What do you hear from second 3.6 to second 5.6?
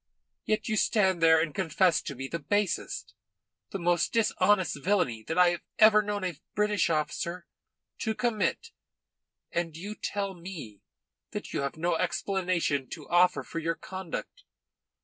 the most dishonest villainy that I